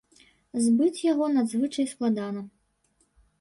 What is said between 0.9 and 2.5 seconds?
яго надзвычай складана.